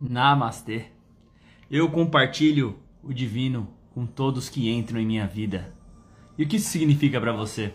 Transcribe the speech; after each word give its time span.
Namastê. 0.00 0.86
Eu 1.70 1.90
compartilho 1.90 2.78
o 3.02 3.12
divino 3.12 3.68
com 3.94 4.06
todos 4.06 4.48
que 4.48 4.70
entram 4.70 4.98
em 4.98 5.04
minha 5.04 5.26
vida. 5.26 5.74
E 6.38 6.42
o 6.42 6.48
que 6.48 6.56
isso 6.56 6.70
significa 6.70 7.20
para 7.20 7.32
você? 7.32 7.74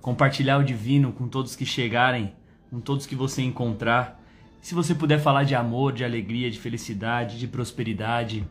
Compartilhar 0.00 0.58
o 0.58 0.64
divino 0.64 1.12
com 1.12 1.28
todos 1.28 1.54
que 1.54 1.64
chegarem, 1.64 2.34
com 2.68 2.80
todos 2.80 3.06
que 3.06 3.14
você 3.14 3.40
encontrar. 3.40 4.20
Se 4.60 4.74
você 4.74 4.96
puder 4.96 5.20
falar 5.20 5.44
de 5.44 5.54
amor, 5.54 5.92
de 5.92 6.04
alegria, 6.04 6.50
de 6.50 6.58
felicidade, 6.58 7.38
de 7.38 7.46
prosperidade, 7.46 8.44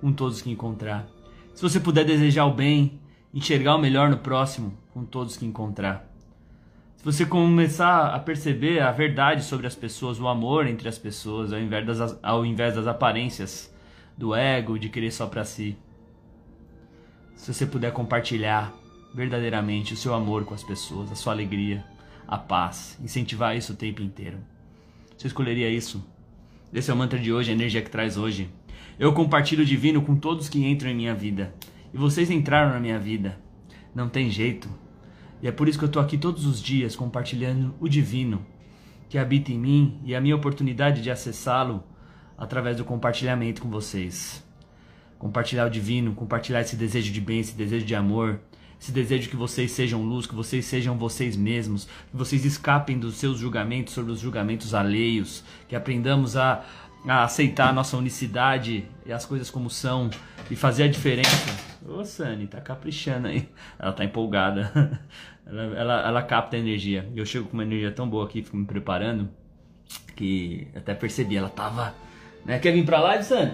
com 0.00 0.12
todos 0.12 0.42
que 0.42 0.50
encontrar. 0.50 1.06
Se 1.54 1.62
você 1.62 1.78
puder 1.78 2.04
desejar 2.04 2.46
o 2.46 2.54
bem, 2.54 3.00
enxergar 3.32 3.76
o 3.76 3.80
melhor 3.80 4.10
no 4.10 4.18
próximo, 4.18 4.76
com 4.92 5.04
todos 5.04 5.36
que 5.36 5.46
encontrar 5.46 6.13
se 6.96 7.04
você 7.04 7.26
começar 7.26 8.14
a 8.14 8.18
perceber 8.18 8.80
a 8.80 8.90
verdade 8.90 9.44
sobre 9.44 9.66
as 9.66 9.74
pessoas, 9.74 10.18
o 10.18 10.26
amor 10.26 10.66
entre 10.66 10.88
as 10.88 10.98
pessoas, 10.98 11.52
ao 11.52 11.60
invés 11.60 11.86
das, 11.86 12.18
ao 12.22 12.46
invés 12.46 12.74
das 12.74 12.86
aparências 12.86 13.72
do 14.16 14.34
ego, 14.34 14.78
de 14.78 14.88
querer 14.88 15.10
só 15.10 15.26
para 15.26 15.44
si. 15.44 15.76
Se 17.36 17.52
você 17.52 17.66
puder 17.66 17.92
compartilhar 17.92 18.72
verdadeiramente 19.14 19.92
o 19.92 19.96
seu 19.96 20.14
amor 20.14 20.44
com 20.44 20.54
as 20.54 20.64
pessoas, 20.64 21.12
a 21.12 21.14
sua 21.14 21.32
alegria, 21.32 21.84
a 22.26 22.38
paz, 22.38 22.98
incentivar 23.02 23.56
isso 23.56 23.72
o 23.74 23.76
tempo 23.76 24.02
inteiro. 24.02 24.38
Você 25.16 25.26
escolheria 25.26 25.68
isso? 25.68 26.04
Esse 26.72 26.90
é 26.90 26.94
o 26.94 26.96
mantra 26.96 27.18
de 27.18 27.32
hoje, 27.32 27.50
a 27.50 27.54
energia 27.54 27.82
que 27.82 27.90
traz 27.90 28.16
hoje. 28.16 28.50
Eu 28.98 29.12
compartilho 29.12 29.62
o 29.62 29.66
divino 29.66 30.02
com 30.02 30.16
todos 30.16 30.48
que 30.48 30.64
entram 30.64 30.90
em 30.90 30.94
minha 30.94 31.14
vida. 31.14 31.54
E 31.92 31.96
vocês 31.96 32.30
entraram 32.30 32.72
na 32.72 32.80
minha 32.80 32.98
vida. 32.98 33.38
Não 33.94 34.08
tem 34.08 34.30
jeito. 34.30 34.68
E 35.44 35.46
é 35.46 35.52
por 35.52 35.68
isso 35.68 35.78
que 35.78 35.84
eu 35.84 35.88
estou 35.88 36.00
aqui 36.00 36.16
todos 36.16 36.46
os 36.46 36.58
dias 36.58 36.96
compartilhando 36.96 37.74
o 37.78 37.86
divino 37.86 38.46
que 39.10 39.18
habita 39.18 39.52
em 39.52 39.58
mim 39.58 40.00
e 40.02 40.14
a 40.14 40.20
minha 40.20 40.34
oportunidade 40.34 41.02
de 41.02 41.10
acessá-lo 41.10 41.84
através 42.38 42.78
do 42.78 42.84
compartilhamento 42.84 43.60
com 43.60 43.68
vocês. 43.68 44.42
Compartilhar 45.18 45.66
o 45.66 45.70
divino, 45.70 46.14
compartilhar 46.14 46.62
esse 46.62 46.76
desejo 46.76 47.12
de 47.12 47.20
bem, 47.20 47.40
esse 47.40 47.54
desejo 47.54 47.84
de 47.84 47.94
amor, 47.94 48.40
esse 48.80 48.90
desejo 48.90 49.28
que 49.28 49.36
vocês 49.36 49.70
sejam 49.70 50.02
luz, 50.02 50.26
que 50.26 50.34
vocês 50.34 50.64
sejam 50.64 50.96
vocês 50.96 51.36
mesmos, 51.36 51.84
que 52.10 52.16
vocês 52.16 52.42
escapem 52.46 52.98
dos 52.98 53.16
seus 53.16 53.38
julgamentos 53.38 53.92
sobre 53.92 54.12
os 54.12 54.20
julgamentos 54.20 54.72
alheios, 54.72 55.44
que 55.68 55.76
aprendamos 55.76 56.38
a, 56.38 56.64
a 57.06 57.24
aceitar 57.24 57.68
a 57.68 57.72
nossa 57.72 57.96
unicidade 57.96 58.86
e 59.04 59.12
as 59.12 59.26
coisas 59.26 59.50
como 59.50 59.68
são 59.68 60.10
e 60.50 60.56
fazer 60.56 60.84
a 60.84 60.88
diferença. 60.88 61.74
Ô 61.86 62.04
Sani, 62.04 62.46
tá 62.46 62.60
caprichando 62.60 63.28
aí. 63.28 63.48
Ela 63.78 63.92
tá 63.92 64.04
empolgada. 64.04 65.00
Ela, 65.46 65.62
ela, 65.76 66.08
ela 66.08 66.22
capta 66.22 66.56
a 66.56 66.58
energia. 66.58 67.06
Eu 67.14 67.26
chego 67.26 67.46
com 67.46 67.52
uma 67.52 67.64
energia 67.64 67.92
tão 67.92 68.08
boa 68.08 68.24
aqui, 68.24 68.42
fico 68.42 68.56
me 68.56 68.64
preparando, 68.64 69.28
que 70.16 70.66
até 70.74 70.94
percebi, 70.94 71.36
ela 71.36 71.50
tava. 71.50 71.94
Né? 72.46 72.58
Quer 72.58 72.72
vir 72.72 72.82
pra 72.82 72.98
lá, 72.98 73.22
Sani? 73.22 73.52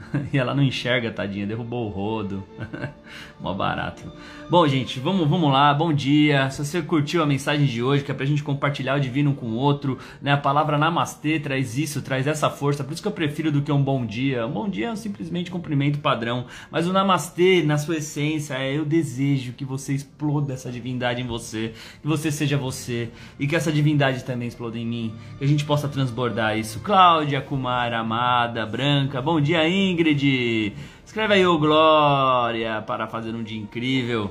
e 0.32 0.38
ela 0.38 0.54
não 0.54 0.62
enxerga, 0.62 1.10
tadinha, 1.10 1.46
derrubou 1.46 1.86
o 1.86 1.90
rodo. 1.90 2.44
Mó 3.40 3.52
barato. 3.54 4.10
Bom, 4.48 4.66
gente, 4.66 4.98
vamos, 4.98 5.28
vamos 5.28 5.52
lá. 5.52 5.72
Bom 5.74 5.92
dia. 5.92 6.50
Se 6.50 6.64
você 6.64 6.82
curtiu 6.82 7.22
a 7.22 7.26
mensagem 7.26 7.66
de 7.66 7.82
hoje, 7.82 8.04
que 8.04 8.10
é 8.10 8.14
pra 8.14 8.26
gente 8.26 8.42
compartilhar 8.42 8.96
o 8.96 9.00
divino 9.00 9.34
com 9.34 9.46
o 9.46 9.54
outro, 9.54 9.98
né? 10.20 10.32
A 10.32 10.36
palavra 10.36 10.78
namastê 10.78 11.38
traz 11.38 11.76
isso, 11.76 12.02
traz 12.02 12.26
essa 12.26 12.48
força. 12.48 12.82
Por 12.82 12.92
isso 12.92 13.02
que 13.02 13.08
eu 13.08 13.12
prefiro 13.12 13.52
do 13.52 13.62
que 13.62 13.70
um 13.70 13.82
bom 13.82 14.04
dia. 14.04 14.46
Um 14.46 14.52
bom 14.52 14.68
dia 14.68 14.90
é 14.90 14.96
simplesmente 14.96 15.50
cumprimento 15.50 15.98
padrão. 15.98 16.46
Mas 16.70 16.86
o 16.86 16.92
namastê, 16.92 17.62
na 17.62 17.78
sua 17.78 17.96
essência, 17.96 18.54
é 18.54 18.76
eu 18.76 18.84
desejo 18.84 19.52
que 19.52 19.64
você 19.64 19.92
exploda 19.92 20.54
essa 20.54 20.70
divindade 20.70 21.20
em 21.20 21.26
você, 21.26 21.72
que 22.00 22.06
você 22.06 22.30
seja 22.30 22.56
você 22.56 23.10
e 23.38 23.46
que 23.46 23.56
essa 23.56 23.72
divindade 23.72 24.24
também 24.24 24.48
exploda 24.48 24.78
em 24.78 24.86
mim, 24.86 25.14
que 25.38 25.44
a 25.44 25.48
gente 25.48 25.64
possa 25.64 25.88
transbordar 25.88 26.58
isso. 26.58 26.80
Cláudia, 26.80 27.40
Kumar, 27.40 27.92
amada, 27.92 28.64
Branca, 28.66 29.20
bom 29.20 29.40
dia, 29.40 29.60
ainda. 29.60 29.85
Ingrid. 29.90 30.74
Escreve 31.04 31.34
aí, 31.34 31.46
ô 31.46 31.58
Glória, 31.58 32.82
para 32.82 33.06
fazer 33.06 33.34
um 33.34 33.42
dia 33.42 33.58
incrível. 33.58 34.30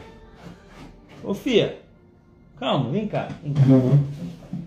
Ô 1.23 1.33
Fia, 1.33 1.80
calma, 2.58 2.89
vem 2.89 3.08
cá. 3.08 3.30
Vem 3.42 3.54
cá. 3.54 3.61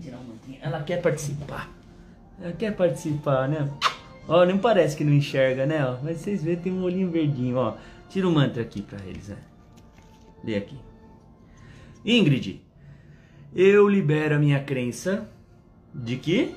Tirar 0.01 0.17
um 0.17 0.55
Ela 0.61 0.81
quer 0.83 1.01
participar. 1.01 1.69
Ela 2.41 2.53
quer 2.53 2.75
participar, 2.75 3.47
né? 3.47 3.69
Ó, 4.27 4.43
nem 4.45 4.57
parece 4.57 4.95
que 4.95 5.03
não 5.03 5.13
enxerga, 5.13 5.65
né? 5.65 5.85
Ó, 5.85 5.97
mas 6.03 6.17
vocês 6.17 6.43
verem, 6.43 6.61
tem 6.61 6.73
um 6.73 6.83
olhinho 6.83 7.09
verdinho, 7.09 7.57
ó. 7.57 7.75
Tira 8.09 8.27
o 8.27 8.31
um 8.31 8.33
mantra 8.33 8.61
aqui 8.61 8.81
pra 8.81 8.99
eles, 9.05 9.27
né? 9.27 9.37
Lê 10.43 10.55
aqui. 10.55 10.77
Ingrid, 12.05 12.61
eu 13.53 13.87
libero 13.87 14.35
a 14.35 14.39
minha 14.39 14.63
crença 14.63 15.29
de 15.93 16.15
que 16.15 16.55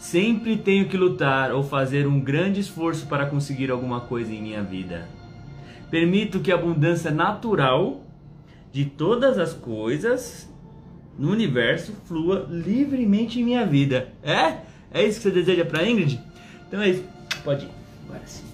Sempre 0.00 0.56
tenho 0.56 0.88
que 0.88 0.96
lutar 0.96 1.52
ou 1.52 1.62
fazer 1.62 2.06
um 2.06 2.18
grande 2.18 2.58
esforço 2.58 3.06
para 3.06 3.26
conseguir 3.26 3.70
alguma 3.70 4.00
coisa 4.00 4.32
em 4.32 4.40
minha 4.40 4.62
vida. 4.62 5.06
Permito 5.90 6.40
que 6.40 6.50
a 6.50 6.54
abundância 6.54 7.10
natural 7.10 8.02
de 8.72 8.86
todas 8.86 9.36
as 9.36 9.52
coisas 9.52 10.50
no 11.18 11.30
universo 11.30 11.92
flua 12.06 12.48
livremente 12.48 13.38
em 13.38 13.44
minha 13.44 13.66
vida. 13.66 14.08
É? 14.22 14.60
É 14.90 15.06
isso 15.06 15.18
que 15.18 15.24
você 15.24 15.30
deseja 15.32 15.66
para 15.66 15.86
Ingrid? 15.86 16.18
Então 16.66 16.80
é 16.80 16.88
isso. 16.88 17.04
Pode 17.44 17.66
ir. 17.66 17.70
Agora 18.08 18.22
sim. 18.24 18.44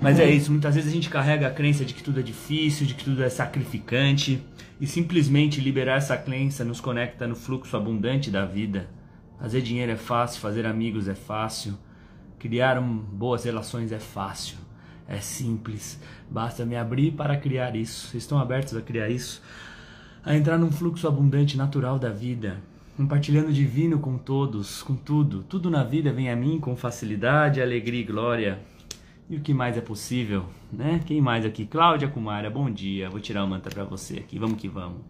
Mas 0.00 0.18
é 0.18 0.30
isso, 0.30 0.50
muitas 0.50 0.74
vezes 0.74 0.90
a 0.90 0.94
gente 0.94 1.10
carrega 1.10 1.48
a 1.48 1.50
crença 1.50 1.84
de 1.84 1.92
que 1.92 2.02
tudo 2.02 2.20
é 2.20 2.22
difícil, 2.22 2.86
de 2.86 2.94
que 2.94 3.04
tudo 3.04 3.22
é 3.22 3.28
sacrificante, 3.28 4.42
e 4.80 4.86
simplesmente 4.86 5.60
liberar 5.60 5.96
essa 5.96 6.16
crença 6.16 6.64
nos 6.64 6.80
conecta 6.80 7.26
no 7.26 7.36
fluxo 7.36 7.76
abundante 7.76 8.30
da 8.30 8.46
vida. 8.46 8.88
Fazer 9.38 9.60
dinheiro 9.60 9.92
é 9.92 9.96
fácil, 9.96 10.40
fazer 10.40 10.66
amigos 10.66 11.08
é 11.08 11.14
fácil, 11.14 11.78
criar 12.38 12.78
um, 12.78 12.96
boas 12.96 13.44
relações 13.44 13.92
é 13.92 13.98
fácil, 13.98 14.56
é 15.06 15.18
simples. 15.18 16.00
Basta 16.30 16.64
me 16.64 16.76
abrir 16.76 17.12
para 17.12 17.36
criar 17.36 17.76
isso. 17.76 18.08
Vocês 18.08 18.22
estão 18.22 18.38
abertos 18.38 18.76
a 18.76 18.80
criar 18.80 19.08
isso? 19.10 19.42
A 20.24 20.34
entrar 20.34 20.58
num 20.58 20.72
fluxo 20.72 21.06
abundante 21.06 21.56
natural 21.56 21.98
da 21.98 22.10
vida, 22.10 22.60
compartilhando 22.96 23.52
divino 23.52 23.98
com 23.98 24.16
todos, 24.16 24.82
com 24.82 24.96
tudo. 24.96 25.42
Tudo 25.42 25.70
na 25.70 25.84
vida 25.84 26.12
vem 26.12 26.30
a 26.30 26.36
mim 26.36 26.58
com 26.58 26.74
facilidade, 26.74 27.60
alegria 27.60 28.00
e 28.00 28.04
glória. 28.04 28.58
E 29.28 29.36
o 29.36 29.40
que 29.40 29.52
mais 29.52 29.76
é 29.76 29.80
possível, 29.80 30.46
né? 30.72 31.00
Quem 31.04 31.20
mais 31.20 31.44
aqui? 31.44 31.66
Cláudia 31.66 32.08
Kumara, 32.08 32.48
bom 32.48 32.70
dia. 32.70 33.10
Vou 33.10 33.20
tirar 33.20 33.44
o 33.44 33.48
mantra 33.48 33.72
para 33.72 33.84
você 33.84 34.18
aqui. 34.18 34.38
Vamos 34.38 34.60
que 34.60 34.68
vamos. 34.68 35.02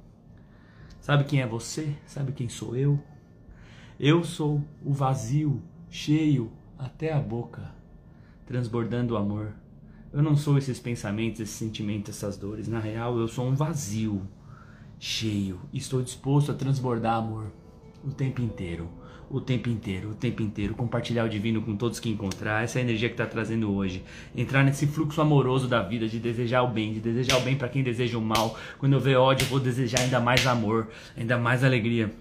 Sabe 1.00 1.24
quem 1.24 1.40
é 1.40 1.46
você? 1.46 1.94
Sabe 2.06 2.32
quem 2.32 2.48
sou 2.48 2.74
eu? 2.74 2.98
Eu 3.98 4.22
sou 4.24 4.62
o 4.84 4.92
vazio, 4.92 5.62
cheio 5.88 6.52
até 6.78 7.14
a 7.14 7.18
boca, 7.18 7.72
transbordando 8.44 9.16
amor. 9.16 9.54
Eu 10.12 10.22
não 10.22 10.36
sou 10.36 10.58
esses 10.58 10.78
pensamentos, 10.78 11.40
esses 11.40 11.54
sentimentos, 11.54 12.14
essas 12.14 12.36
dores. 12.36 12.68
Na 12.68 12.78
real, 12.78 13.18
eu 13.18 13.26
sou 13.26 13.46
um 13.46 13.54
vazio, 13.54 14.20
cheio. 14.98 15.58
Estou 15.72 16.02
disposto 16.02 16.52
a 16.52 16.54
transbordar 16.54 17.16
amor 17.16 17.50
o 18.04 18.10
tempo 18.10 18.42
inteiro. 18.42 18.86
O 19.30 19.40
tempo 19.40 19.70
inteiro, 19.70 20.10
o 20.10 20.14
tempo 20.14 20.42
inteiro. 20.42 20.74
Compartilhar 20.74 21.24
o 21.24 21.28
divino 21.30 21.62
com 21.62 21.74
todos 21.74 21.98
que 21.98 22.10
encontrar. 22.10 22.62
Essa 22.62 22.78
é 22.78 22.82
a 22.82 22.84
energia 22.84 23.08
que 23.08 23.14
está 23.14 23.26
trazendo 23.26 23.72
hoje. 23.72 24.04
Entrar 24.36 24.62
nesse 24.62 24.86
fluxo 24.86 25.22
amoroso 25.22 25.66
da 25.66 25.82
vida, 25.82 26.06
de 26.06 26.20
desejar 26.20 26.62
o 26.62 26.68
bem, 26.68 26.92
de 26.92 27.00
desejar 27.00 27.38
o 27.38 27.40
bem 27.40 27.56
para 27.56 27.68
quem 27.70 27.82
deseja 27.82 28.18
o 28.18 28.22
mal. 28.22 28.58
Quando 28.78 28.92
eu 28.92 29.00
ver 29.00 29.16
ódio, 29.16 29.46
eu 29.46 29.48
vou 29.48 29.58
desejar 29.58 30.00
ainda 30.00 30.20
mais 30.20 30.46
amor, 30.46 30.88
ainda 31.16 31.38
mais 31.38 31.64
alegria. 31.64 32.12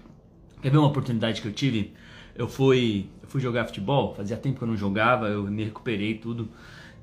Quer 0.66 0.72
ver 0.72 0.78
uma 0.78 0.88
oportunidade 0.88 1.40
que 1.40 1.46
eu 1.46 1.52
tive? 1.52 1.92
Eu 2.34 2.48
fui, 2.48 3.06
eu 3.22 3.28
fui 3.28 3.40
jogar 3.40 3.66
futebol, 3.66 4.12
fazia 4.16 4.36
tempo 4.36 4.58
que 4.58 4.64
eu 4.64 4.66
não 4.66 4.76
jogava, 4.76 5.28
eu 5.28 5.44
me 5.44 5.62
recuperei 5.62 6.14
tudo. 6.14 6.48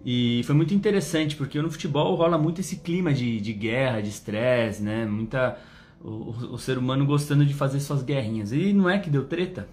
E 0.03 0.41
foi 0.43 0.53
muito 0.53 0.73
interessante, 0.73 1.37
porque 1.37 1.61
no 1.61 1.71
futebol 1.71 2.13
rola 2.15 2.37
muito 2.37 2.59
esse 2.59 2.75
clima 2.79 3.13
de, 3.13 3.39
de 3.39 3.53
guerra, 3.53 4.01
de 4.01 4.09
estresse, 4.09 4.83
né? 4.83 5.05
Muita. 5.05 5.57
O, 6.03 6.55
o, 6.55 6.57
ser 6.57 6.77
humano 6.77 7.05
gostando 7.05 7.45
de 7.45 7.53
fazer 7.53 7.79
suas 7.79 8.03
guerrinhas. 8.03 8.51
E 8.51 8.73
não 8.73 8.89
é 8.89 8.99
que 8.99 9.09
deu 9.09 9.23
treta? 9.23 9.65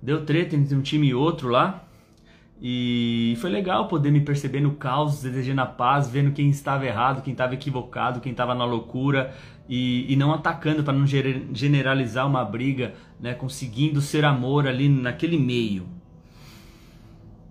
Deu 0.00 0.24
treta 0.24 0.54
entre 0.54 0.76
um 0.76 0.80
time 0.80 1.08
e 1.08 1.14
outro 1.14 1.48
lá. 1.48 1.84
E 2.60 3.36
foi 3.38 3.50
legal 3.50 3.86
poder 3.86 4.10
me 4.10 4.20
perceber 4.20 4.60
no 4.60 4.72
caos, 4.72 5.20
desejando 5.22 5.60
a 5.60 5.66
paz, 5.66 6.08
vendo 6.08 6.32
quem 6.32 6.48
estava 6.48 6.86
errado, 6.86 7.22
quem 7.22 7.32
estava 7.32 7.52
equivocado, 7.54 8.20
quem 8.20 8.32
estava 8.32 8.54
na 8.54 8.64
loucura 8.64 9.34
e, 9.68 10.10
e 10.10 10.16
não 10.16 10.32
atacando 10.32 10.82
para 10.82 10.94
não 10.94 11.06
generalizar 11.06 12.26
uma 12.26 12.44
briga, 12.44 12.94
né, 13.20 13.34
conseguindo 13.34 14.00
ser 14.00 14.24
amor 14.24 14.66
ali 14.66 14.88
naquele 14.88 15.38
meio. 15.38 15.86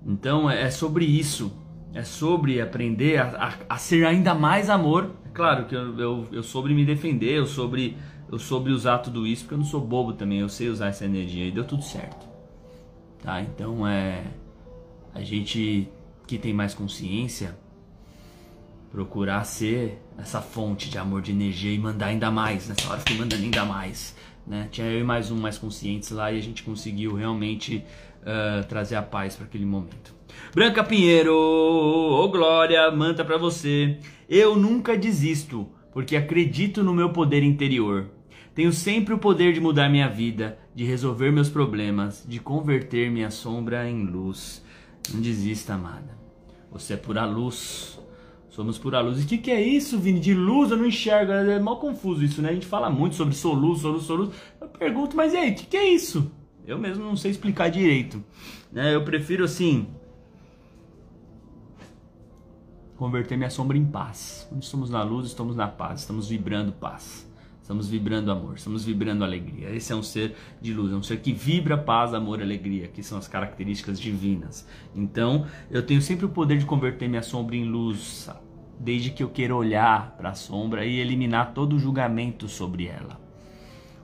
Então 0.05 0.49
é, 0.49 0.63
é 0.63 0.71
sobre 0.71 1.05
isso, 1.05 1.51
é 1.93 2.03
sobre 2.03 2.59
aprender 2.59 3.17
a, 3.19 3.53
a, 3.69 3.75
a 3.75 3.77
ser 3.77 4.07
ainda 4.07 4.33
mais 4.33 4.71
amor. 4.71 5.11
É 5.25 5.29
claro 5.29 5.65
que 5.65 5.75
eu, 5.75 5.99
eu, 5.99 6.27
eu 6.31 6.43
soube 6.43 6.73
me 6.73 6.83
defender, 6.83 7.37
eu 7.37 7.45
soube, 7.45 7.95
eu 8.31 8.39
soube 8.39 8.71
usar 8.71 8.99
tudo 8.99 9.27
isso, 9.27 9.43
porque 9.43 9.53
eu 9.53 9.59
não 9.59 9.65
sou 9.65 9.81
bobo 9.81 10.13
também, 10.13 10.39
eu 10.39 10.49
sei 10.49 10.67
usar 10.67 10.87
essa 10.87 11.05
energia 11.05 11.45
e 11.45 11.51
deu 11.51 11.63
tudo 11.63 11.83
certo. 11.83 12.27
Tá? 13.21 13.41
Então 13.41 13.87
é 13.87 14.23
a 15.15 15.23
gente 15.23 15.87
que 16.27 16.37
tem 16.37 16.53
mais 16.53 16.73
consciência 16.73 17.57
procurar 18.91 19.43
ser 19.45 20.01
essa 20.17 20.41
fonte 20.41 20.89
de 20.89 20.97
amor, 20.97 21.21
de 21.21 21.31
energia 21.31 21.71
e 21.71 21.79
mandar 21.79 22.07
ainda 22.07 22.29
mais. 22.29 22.67
Nessa 22.67 22.89
hora 22.89 23.01
fui 23.05 23.17
mandando 23.17 23.43
ainda 23.43 23.65
mais. 23.65 24.15
Né? 24.45 24.67
Tinha 24.71 24.87
eu 24.87 24.99
e 24.99 25.03
mais 25.03 25.31
um 25.31 25.37
mais 25.37 25.57
conscientes 25.57 26.11
lá 26.11 26.31
e 26.31 26.37
a 26.37 26.41
gente 26.41 26.63
conseguiu 26.63 27.13
realmente 27.13 27.83
uh, 28.21 28.65
trazer 28.67 28.95
a 28.95 29.01
paz 29.01 29.35
para 29.35 29.45
aquele 29.45 29.65
momento. 29.65 30.13
Branca 30.53 30.83
Pinheiro, 30.83 31.33
ô 31.33 32.23
oh, 32.23 32.29
Glória, 32.29 32.91
manta 32.91 33.23
para 33.23 33.37
você. 33.37 33.97
Eu 34.29 34.55
nunca 34.55 34.97
desisto, 34.97 35.67
porque 35.93 36.15
acredito 36.15 36.83
no 36.83 36.93
meu 36.93 37.09
poder 37.09 37.41
interior. 37.41 38.09
Tenho 38.53 38.71
sempre 38.71 39.13
o 39.13 39.17
poder 39.17 39.53
de 39.53 39.59
mudar 39.59 39.89
minha 39.89 40.07
vida, 40.07 40.57
de 40.73 40.83
resolver 40.85 41.31
meus 41.31 41.49
problemas, 41.49 42.25
de 42.27 42.39
converter 42.39 43.11
minha 43.11 43.29
sombra 43.29 43.89
em 43.89 44.05
luz. 44.05 44.64
Não 45.13 45.21
desista, 45.21 45.73
amada. 45.73 46.17
Você 46.71 46.93
é 46.93 46.97
pura 46.97 47.25
luz. 47.25 47.99
Somos 48.49 48.77
pura 48.77 49.01
luz. 49.01 49.19
E 49.19 49.23
o 49.23 49.27
que, 49.27 49.37
que 49.37 49.51
é 49.51 49.61
isso, 49.61 49.99
Vini? 49.99 50.19
De 50.19 50.33
luz 50.33 50.71
eu 50.71 50.77
não 50.77 50.85
enxergo. 50.85 51.31
É 51.31 51.59
mal 51.59 51.77
confuso 51.77 52.23
isso, 52.23 52.41
né? 52.41 52.49
A 52.49 52.53
gente 52.53 52.65
fala 52.65 52.89
muito 52.89 53.15
sobre 53.15 53.35
luz, 53.53 53.81
sou 53.81 54.15
luz. 54.15 54.33
Eu 54.61 54.67
pergunto, 54.69 55.15
mas 55.15 55.33
e 55.33 55.37
aí, 55.37 55.51
o 55.51 55.55
que, 55.55 55.65
que 55.65 55.77
é 55.77 55.89
isso? 55.89 56.31
Eu 56.65 56.79
mesmo 56.79 57.03
não 57.03 57.15
sei 57.15 57.31
explicar 57.31 57.69
direito. 57.69 58.23
Né? 58.71 58.95
Eu 58.95 59.03
prefiro 59.03 59.43
assim. 59.43 59.87
Converter 62.95 63.37
minha 63.37 63.49
sombra 63.49 63.77
em 63.77 63.85
paz. 63.85 64.45
Quando 64.49 64.63
estamos 64.63 64.89
na 64.89 65.03
luz, 65.03 65.27
estamos 65.27 65.55
na 65.55 65.67
paz, 65.67 66.01
estamos 66.01 66.29
vibrando 66.29 66.71
paz. 66.71 67.29
Estamos 67.65 67.89
vibrando 67.89 68.31
amor, 68.31 68.57
estamos 68.57 68.85
vibrando 68.85 69.23
alegria. 69.23 69.71
Esse 69.71 69.91
é 69.91 69.95
um 69.95 70.03
ser 70.03 70.35
de 70.61 70.71
luz, 70.71 70.93
é 70.93 70.95
um 70.95 71.01
ser 71.01 71.19
que 71.19 71.33
vibra 71.33 71.75
paz, 71.75 72.13
amor, 72.13 72.39
alegria, 72.39 72.87
que 72.87 73.01
são 73.01 73.17
as 73.17 73.27
características 73.27 73.99
divinas. 73.99 74.67
Então, 74.95 75.47
eu 75.71 75.83
tenho 75.83 75.99
sempre 75.99 76.27
o 76.27 76.29
poder 76.29 76.59
de 76.59 76.65
converter 76.67 77.09
minha 77.09 77.23
sombra 77.23 77.55
em 77.55 77.63
luz, 77.63 78.29
desde 78.79 79.09
que 79.09 79.23
eu 79.23 79.29
queira 79.29 79.55
olhar 79.55 80.15
para 80.15 80.29
a 80.29 80.35
sombra 80.35 80.85
e 80.85 80.99
eliminar 80.99 81.55
todo 81.55 81.79
julgamento 81.79 82.47
sobre 82.47 82.85
ela. 82.85 83.24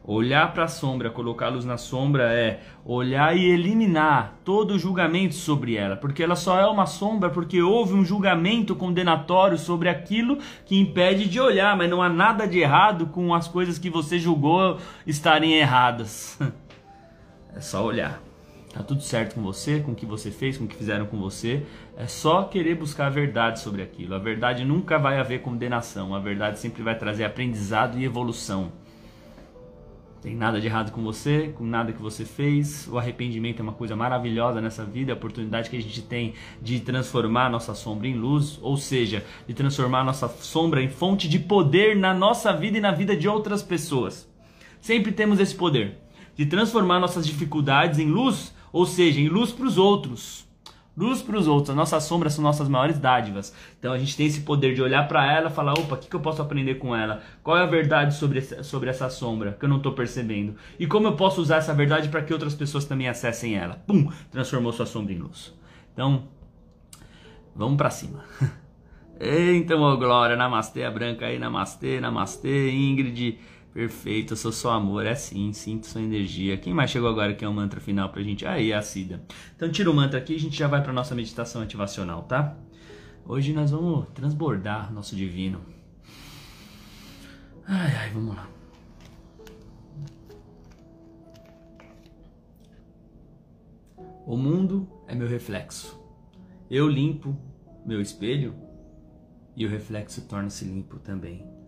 Olhar 0.03 0.51
para 0.51 0.63
a 0.63 0.67
sombra, 0.67 1.11
colocá-los 1.11 1.63
na 1.63 1.77
sombra 1.77 2.33
é 2.33 2.61
olhar 2.83 3.37
e 3.37 3.45
eliminar 3.45 4.39
todo 4.43 4.79
julgamento 4.79 5.35
sobre 5.35 5.75
ela, 5.75 5.95
porque 5.95 6.23
ela 6.23 6.35
só 6.35 6.59
é 6.59 6.65
uma 6.65 6.87
sombra 6.87 7.29
porque 7.29 7.61
houve 7.61 7.93
um 7.93 8.03
julgamento 8.03 8.75
condenatório 8.75 9.59
sobre 9.59 9.89
aquilo 9.89 10.39
que 10.65 10.79
impede 10.79 11.29
de 11.29 11.39
olhar, 11.39 11.77
mas 11.77 11.87
não 11.87 12.01
há 12.01 12.09
nada 12.09 12.47
de 12.47 12.57
errado 12.57 13.07
com 13.07 13.31
as 13.31 13.47
coisas 13.47 13.77
que 13.77 13.91
você 13.91 14.17
julgou 14.17 14.77
estarem 15.05 15.53
erradas. 15.53 16.39
É 17.53 17.59
só 17.59 17.83
olhar. 17.83 18.21
Tá 18.73 18.81
tudo 18.81 19.01
certo 19.01 19.35
com 19.35 19.41
você, 19.41 19.81
com 19.81 19.91
o 19.91 19.95
que 19.95 20.05
você 20.05 20.31
fez, 20.31 20.57
com 20.57 20.63
o 20.63 20.67
que 20.69 20.75
fizeram 20.77 21.05
com 21.05 21.19
você. 21.19 21.65
É 21.97 22.07
só 22.07 22.43
querer 22.43 22.75
buscar 22.75 23.07
a 23.07 23.09
verdade 23.09 23.59
sobre 23.59 23.81
aquilo. 23.81 24.15
A 24.15 24.17
verdade 24.17 24.63
nunca 24.63 24.97
vai 24.97 25.19
haver 25.19 25.41
condenação. 25.41 26.15
A 26.15 26.19
verdade 26.19 26.57
sempre 26.59 26.81
vai 26.81 26.97
trazer 26.97 27.25
aprendizado 27.25 27.99
e 27.99 28.05
evolução. 28.05 28.71
Tem 30.21 30.35
nada 30.35 30.61
de 30.61 30.67
errado 30.67 30.91
com 30.91 31.01
você, 31.01 31.51
com 31.57 31.65
nada 31.65 31.91
que 31.91 31.99
você 31.99 32.23
fez. 32.23 32.87
O 32.87 32.99
arrependimento 32.99 33.59
é 33.59 33.63
uma 33.63 33.73
coisa 33.73 33.95
maravilhosa 33.95 34.61
nessa 34.61 34.85
vida, 34.85 35.11
a 35.11 35.15
oportunidade 35.15 35.67
que 35.67 35.75
a 35.75 35.81
gente 35.81 35.99
tem 36.03 36.35
de 36.61 36.79
transformar 36.79 37.49
nossa 37.49 37.73
sombra 37.73 38.07
em 38.07 38.13
luz, 38.13 38.59
ou 38.61 38.77
seja, 38.77 39.25
de 39.47 39.55
transformar 39.55 40.03
nossa 40.03 40.27
sombra 40.27 40.83
em 40.83 40.89
fonte 40.89 41.27
de 41.27 41.39
poder 41.39 41.95
na 41.95 42.13
nossa 42.13 42.53
vida 42.53 42.77
e 42.77 42.81
na 42.81 42.91
vida 42.91 43.17
de 43.17 43.27
outras 43.27 43.63
pessoas. 43.63 44.29
Sempre 44.79 45.11
temos 45.11 45.39
esse 45.39 45.55
poder 45.55 45.97
de 46.35 46.45
transformar 46.45 46.99
nossas 46.99 47.25
dificuldades 47.25 47.97
em 47.97 48.05
luz, 48.05 48.53
ou 48.71 48.85
seja, 48.85 49.19
em 49.19 49.27
luz 49.27 49.51
para 49.51 49.65
os 49.65 49.79
outros. 49.79 50.50
Luz 50.95 51.21
para 51.21 51.37
os 51.37 51.47
outros, 51.47 51.69
as 51.69 51.75
nossas 51.75 52.03
sombras 52.03 52.33
são 52.33 52.43
nossas 52.43 52.67
maiores 52.67 52.99
dádivas. 52.99 53.55
Então 53.79 53.93
a 53.93 53.97
gente 53.97 54.15
tem 54.17 54.25
esse 54.25 54.41
poder 54.41 54.75
de 54.75 54.81
olhar 54.81 55.07
para 55.07 55.31
ela 55.31 55.49
falar: 55.49 55.73
opa, 55.73 55.95
o 55.95 55.97
que, 55.97 56.09
que 56.09 56.15
eu 56.15 56.19
posso 56.19 56.41
aprender 56.41 56.75
com 56.75 56.93
ela? 56.93 57.21
Qual 57.41 57.57
é 57.57 57.61
a 57.61 57.65
verdade 57.65 58.13
sobre, 58.13 58.41
sobre 58.41 58.89
essa 58.89 59.09
sombra 59.09 59.55
que 59.57 59.63
eu 59.63 59.69
não 59.69 59.77
estou 59.77 59.93
percebendo? 59.93 60.55
E 60.77 60.85
como 60.85 61.07
eu 61.07 61.15
posso 61.15 61.41
usar 61.41 61.57
essa 61.57 61.73
verdade 61.73 62.09
para 62.09 62.21
que 62.21 62.33
outras 62.33 62.53
pessoas 62.53 62.83
também 62.83 63.07
acessem 63.07 63.55
ela? 63.55 63.75
Pum! 63.87 64.11
Transformou 64.29 64.73
sua 64.73 64.85
sombra 64.85 65.13
em 65.13 65.17
luz. 65.17 65.53
Então, 65.93 66.27
vamos 67.55 67.77
para 67.77 67.89
cima. 67.89 68.25
então, 69.17 69.81
ô 69.81 69.95
Glória, 69.95 70.35
namastê, 70.35 70.83
a 70.83 70.91
branca 70.91 71.25
aí, 71.25 71.39
namastê, 71.39 72.01
namastê, 72.01 72.69
Ingrid. 72.69 73.39
Perfeito, 73.73 74.33
eu 74.33 74.37
sou 74.37 74.51
só 74.51 74.71
amor, 74.71 75.05
é 75.05 75.15
sim, 75.15 75.53
sinto 75.53 75.87
sua 75.87 76.01
energia. 76.01 76.57
Quem 76.57 76.73
mais 76.73 76.91
chegou 76.91 77.07
agora 77.09 77.33
que 77.33 77.45
é 77.45 77.47
o 77.47 77.53
mantra 77.53 77.79
final 77.79 78.09
pra 78.09 78.21
gente? 78.21 78.45
Aí, 78.45 78.73
a 78.73 78.81
Cida. 78.81 79.23
Então 79.55 79.71
tira 79.71 79.89
o 79.89 79.93
mantra 79.93 80.19
aqui 80.19 80.33
e 80.33 80.35
a 80.35 80.39
gente 80.39 80.57
já 80.57 80.67
vai 80.67 80.83
pra 80.83 80.91
nossa 80.91 81.15
meditação 81.15 81.61
ativacional, 81.61 82.23
tá? 82.23 82.57
Hoje 83.25 83.53
nós 83.53 83.71
vamos 83.71 84.07
transbordar 84.13 84.91
nosso 84.91 85.15
divino. 85.15 85.61
Ai, 87.65 87.95
ai, 87.95 88.09
vamos 88.09 88.35
lá. 88.35 88.49
O 94.25 94.35
mundo 94.35 94.87
é 95.07 95.15
meu 95.15 95.29
reflexo. 95.29 95.97
Eu 96.69 96.89
limpo 96.89 97.37
meu 97.85 98.01
espelho 98.01 98.53
e 99.55 99.65
o 99.65 99.69
reflexo 99.69 100.21
torna-se 100.27 100.65
limpo 100.65 100.99
também. 100.99 101.60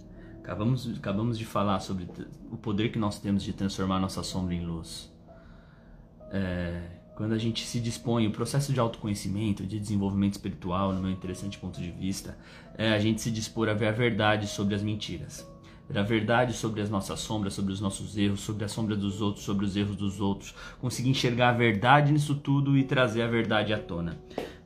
Acabamos, 0.43 0.89
acabamos 0.97 1.37
de 1.39 1.45
falar 1.45 1.79
sobre 1.79 2.05
o 2.51 2.57
poder 2.57 2.89
que 2.89 2.99
nós 2.99 3.17
temos 3.17 3.41
de 3.43 3.53
transformar 3.53 3.97
nossa 3.97 4.21
sombra 4.21 4.53
em 4.53 4.65
luz. 4.65 5.09
É, 6.29 6.81
quando 7.15 7.31
a 7.31 7.37
gente 7.37 7.65
se 7.65 7.79
dispõe, 7.79 8.27
o 8.27 8.31
processo 8.31 8.73
de 8.73 8.79
autoconhecimento, 8.79 9.65
de 9.65 9.79
desenvolvimento 9.79 10.33
espiritual, 10.33 10.91
no 10.91 11.01
meu 11.01 11.11
interessante 11.11 11.57
ponto 11.57 11.79
de 11.79 11.89
vista, 11.91 12.37
é 12.77 12.91
a 12.91 12.99
gente 12.99 13.21
se 13.21 13.31
dispor 13.31 13.69
a 13.69 13.73
ver 13.73 13.87
a 13.87 13.91
verdade 13.93 14.45
sobre 14.47 14.75
as 14.75 14.83
mentiras. 14.83 15.49
Ver 15.89 15.99
a 15.99 16.03
verdade 16.03 16.51
sobre 16.51 16.81
as 16.81 16.89
nossas 16.89 17.21
sombras, 17.21 17.53
sobre 17.53 17.71
os 17.71 17.79
nossos 17.79 18.17
erros, 18.17 18.41
sobre 18.41 18.65
a 18.65 18.67
sombra 18.67 18.97
dos 18.97 19.21
outros, 19.21 19.45
sobre 19.45 19.65
os 19.65 19.77
erros 19.77 19.95
dos 19.95 20.19
outros. 20.19 20.53
Conseguir 20.81 21.09
enxergar 21.09 21.49
a 21.49 21.53
verdade 21.53 22.11
nisso 22.11 22.35
tudo 22.35 22.77
e 22.77 22.83
trazer 22.83 23.21
a 23.21 23.27
verdade 23.27 23.73
à 23.73 23.79
tona. 23.79 24.19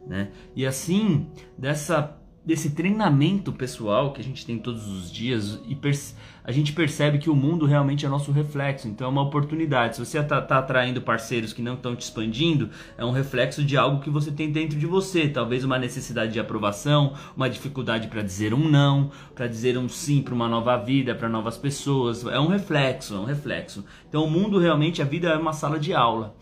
Né? 0.07 0.31
E 0.56 0.65
assim, 0.65 1.30
dessa 1.56 2.18
desse 2.47 2.69
treinamento 2.69 3.51
pessoal 3.51 4.13
que 4.13 4.21
a 4.21 4.23
gente 4.23 4.45
tem 4.45 4.57
todos 4.57 4.88
os 4.88 5.11
dias 5.11 5.59
e 5.67 5.77
a 6.45 6.51
gente 6.53 6.71
percebe 6.71 7.17
que 7.17 7.29
o 7.29 7.35
mundo 7.35 7.65
realmente 7.65 8.05
é 8.05 8.09
nosso 8.09 8.31
reflexo, 8.31 8.88
então 8.88 9.05
é 9.05 9.09
uma 9.09 9.21
oportunidade. 9.21 9.97
Se 9.97 10.05
você 10.05 10.17
está 10.17 10.41
tá 10.41 10.59
atraindo 10.59 11.01
parceiros 11.01 11.51
que 11.51 11.61
não 11.61 11.73
estão 11.73 11.94
te 11.94 12.03
expandindo, 12.03 12.69
é 12.97 13.03
um 13.03 13.11
reflexo 13.11 13.61
de 13.65 13.75
algo 13.75 13.99
que 13.99 14.09
você 14.09 14.31
tem 14.31 14.49
dentro 14.49 14.79
de 14.79 14.85
você, 14.85 15.27
talvez 15.27 15.65
uma 15.65 15.77
necessidade 15.77 16.31
de 16.31 16.39
aprovação, 16.39 17.15
uma 17.35 17.49
dificuldade 17.49 18.07
para 18.07 18.21
dizer 18.21 18.53
um 18.53 18.69
não, 18.69 19.11
para 19.35 19.45
dizer 19.45 19.77
um 19.77 19.89
sim 19.89 20.21
para 20.21 20.33
uma 20.33 20.47
nova 20.47 20.77
vida, 20.77 21.13
para 21.13 21.27
novas 21.27 21.57
pessoas. 21.57 22.25
É 22.25 22.39
um 22.39 22.47
reflexo, 22.47 23.13
é 23.13 23.19
um 23.19 23.25
reflexo. 23.25 23.83
Então 24.07 24.23
o 24.23 24.31
mundo 24.31 24.57
realmente, 24.57 25.01
a 25.01 25.05
vida 25.05 25.27
é 25.27 25.38
uma 25.38 25.51
sala 25.51 25.77
de 25.77 25.94
aula 25.94 26.33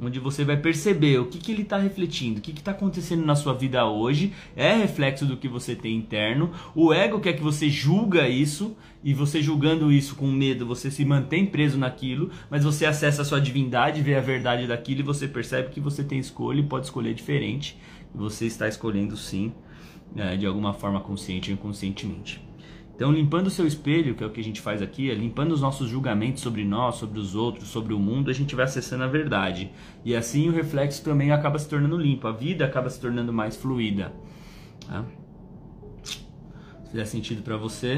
onde 0.00 0.18
você 0.18 0.44
vai 0.44 0.56
perceber 0.56 1.18
o 1.18 1.26
que, 1.26 1.38
que 1.38 1.52
ele 1.52 1.62
está 1.62 1.78
refletindo, 1.78 2.38
o 2.38 2.42
que 2.42 2.52
está 2.52 2.70
acontecendo 2.70 3.24
na 3.24 3.36
sua 3.36 3.52
vida 3.52 3.86
hoje, 3.86 4.32
é 4.56 4.74
reflexo 4.74 5.26
do 5.26 5.36
que 5.36 5.48
você 5.48 5.74
tem 5.76 5.96
interno. 5.96 6.52
O 6.74 6.92
ego 6.92 7.20
quer 7.20 7.34
que 7.34 7.42
você 7.42 7.68
julga 7.68 8.28
isso, 8.28 8.76
e 9.02 9.14
você 9.14 9.42
julgando 9.42 9.90
isso 9.90 10.14
com 10.14 10.30
medo, 10.30 10.66
você 10.66 10.90
se 10.90 11.04
mantém 11.04 11.46
preso 11.46 11.78
naquilo, 11.78 12.30
mas 12.50 12.64
você 12.64 12.84
acessa 12.84 13.22
a 13.22 13.24
sua 13.24 13.40
divindade, 13.40 14.02
vê 14.02 14.14
a 14.14 14.20
verdade 14.20 14.66
daquilo 14.66 15.00
e 15.00 15.04
você 15.04 15.26
percebe 15.26 15.70
que 15.70 15.80
você 15.80 16.04
tem 16.04 16.18
escolha 16.18 16.60
e 16.60 16.64
pode 16.64 16.86
escolher 16.86 17.14
diferente. 17.14 17.78
E 18.14 18.18
você 18.18 18.46
está 18.46 18.68
escolhendo 18.68 19.16
sim, 19.16 19.52
é, 20.16 20.36
de 20.36 20.44
alguma 20.44 20.74
forma 20.74 21.00
consciente 21.00 21.50
ou 21.50 21.54
inconscientemente. 21.54 22.49
Então, 23.00 23.10
limpando 23.10 23.46
o 23.46 23.50
seu 23.50 23.66
espelho, 23.66 24.14
que 24.14 24.22
é 24.22 24.26
o 24.26 24.30
que 24.30 24.42
a 24.42 24.44
gente 24.44 24.60
faz 24.60 24.82
aqui, 24.82 25.10
é 25.10 25.14
limpando 25.14 25.52
os 25.52 25.62
nossos 25.62 25.88
julgamentos 25.88 26.42
sobre 26.42 26.66
nós, 26.66 26.96
sobre 26.96 27.18
os 27.18 27.34
outros, 27.34 27.70
sobre 27.70 27.94
o 27.94 27.98
mundo, 27.98 28.30
a 28.30 28.34
gente 28.34 28.54
vai 28.54 28.66
acessando 28.66 29.02
a 29.04 29.06
verdade. 29.06 29.72
E 30.04 30.14
assim 30.14 30.50
o 30.50 30.52
reflexo 30.52 31.02
também 31.02 31.32
acaba 31.32 31.58
se 31.58 31.66
tornando 31.66 31.96
limpo, 31.96 32.28
a 32.28 32.32
vida 32.32 32.62
acaba 32.62 32.90
se 32.90 33.00
tornando 33.00 33.32
mais 33.32 33.56
fluida. 33.56 34.12
Tá? 34.86 35.02
Se 36.04 36.90
fizer 36.90 37.06
sentido 37.06 37.40
para 37.40 37.56
você, 37.56 37.96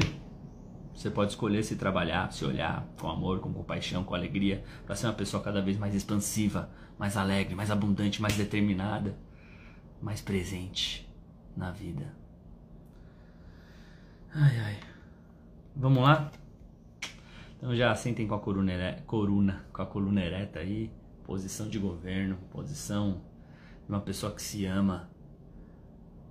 você 0.93 1.11
pode 1.11 1.31
escolher 1.31 1.63
se 1.63 1.75
trabalhar, 1.75 2.31
se 2.31 2.45
olhar 2.45 2.87
com 2.97 3.09
amor, 3.09 3.41
com 3.41 3.51
compaixão, 3.51 4.05
com 4.05 4.15
alegria, 4.15 4.63
para 4.85 4.95
ser 4.95 5.07
uma 5.07 5.13
pessoa 5.13 5.43
cada 5.43 5.61
vez 5.61 5.77
mais 5.77 5.93
expansiva, 5.93 6.69
mais 6.97 7.17
alegre, 7.17 7.53
mais 7.55 7.69
abundante, 7.69 8.21
mais 8.21 8.37
determinada, 8.37 9.17
mais 10.01 10.21
presente 10.21 11.05
na 11.57 11.71
vida. 11.71 12.15
Ai, 14.33 14.59
ai. 14.61 14.92
Vamos 15.83 16.01
lá? 16.01 16.31
Então 17.57 17.75
já 17.75 17.93
sentem 17.93 18.25
com 18.25 18.33
a 18.35 18.39
coluna, 18.39 19.03
coruna, 19.05 19.65
com 19.73 19.81
a 19.81 19.85
coluna 19.85 20.23
ereta 20.23 20.59
aí, 20.59 20.89
posição 21.25 21.67
de 21.67 21.77
governo, 21.77 22.37
posição 22.51 23.21
de 23.85 23.89
uma 23.89 23.99
pessoa 23.99 24.33
que 24.33 24.41
se 24.41 24.65
ama, 24.65 25.09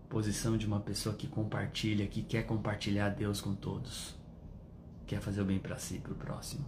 posição 0.08 0.56
de 0.56 0.66
uma 0.66 0.80
pessoa 0.80 1.14
que 1.14 1.26
compartilha, 1.26 2.06
que 2.06 2.22
quer 2.22 2.46
compartilhar 2.46 3.10
Deus 3.10 3.42
com 3.42 3.54
todos, 3.54 4.18
quer 5.06 5.20
fazer 5.20 5.42
o 5.42 5.44
bem 5.44 5.58
para 5.58 5.76
si, 5.76 5.98
para 5.98 6.12
o 6.12 6.16
próximo. 6.16 6.64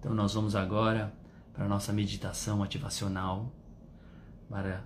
Então 0.00 0.12
nós 0.12 0.34
vamos 0.34 0.56
agora 0.56 1.14
para 1.52 1.66
a 1.66 1.68
nossa 1.68 1.92
meditação 1.92 2.64
ativacional 2.64 3.54
para 4.50 4.84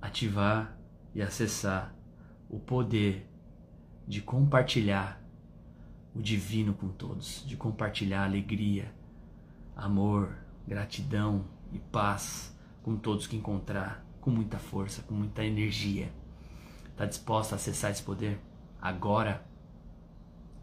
ativar 0.00 0.76
e 1.14 1.22
acessar 1.22 1.94
o 2.50 2.58
poder 2.58 3.35
de 4.06 4.20
compartilhar 4.20 5.20
o 6.14 6.22
divino 6.22 6.72
com 6.72 6.88
todos, 6.88 7.44
de 7.46 7.56
compartilhar 7.56 8.24
alegria, 8.24 8.92
amor, 9.76 10.36
gratidão 10.66 11.44
e 11.72 11.78
paz 11.78 12.56
com 12.82 12.96
todos 12.96 13.26
que 13.26 13.36
encontrar, 13.36 14.04
com 14.20 14.30
muita 14.30 14.58
força, 14.58 15.02
com 15.02 15.14
muita 15.14 15.44
energia. 15.44 16.10
Está 16.90 17.04
disposta 17.04 17.54
a 17.54 17.56
acessar 17.56 17.90
esse 17.90 18.02
poder 18.02 18.38
agora? 18.80 19.44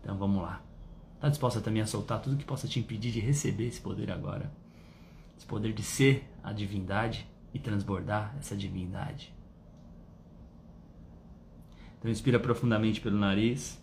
Então 0.02 0.18
vamos 0.18 0.42
lá. 0.42 0.64
Está 1.16 1.30
disposta 1.30 1.62
também 1.62 1.82
a 1.82 1.86
soltar 1.86 2.22
tudo 2.22 2.38
que 2.38 2.46
possa 2.46 2.68
te 2.68 2.80
impedir 2.80 3.12
de 3.12 3.20
receber 3.20 3.68
esse 3.68 3.80
poder 3.80 4.12
agora? 4.12 4.52
Esse 5.38 5.46
poder 5.46 5.74
de 5.74 5.84
ser 5.84 6.30
a 6.44 6.52
divindade 6.52 7.28
e 7.54 7.60
transbordar 7.60 8.36
essa 8.40 8.56
divindade. 8.56 9.33
Então 12.04 12.12
inspira 12.12 12.38
profundamente 12.38 13.00
pelo 13.00 13.18
nariz. 13.18 13.80